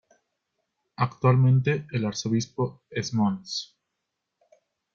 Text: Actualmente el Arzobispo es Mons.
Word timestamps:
Actualmente 0.97 1.85
el 1.91 2.05
Arzobispo 2.05 2.81
es 2.89 3.13
Mons. 3.13 3.77